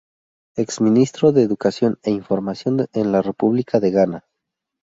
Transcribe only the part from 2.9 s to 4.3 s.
en la República de Ghana.